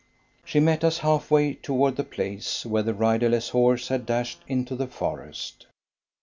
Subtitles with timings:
[0.43, 4.75] She met us half way toward the place where the riderless horse had dashed into
[4.75, 5.67] the forest.